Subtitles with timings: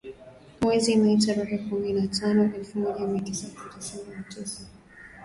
[0.61, 3.47] Mwezi Mei, tarehe kumi na tano ,elfu moja mia tisa
[3.79, 4.65] tisini na sita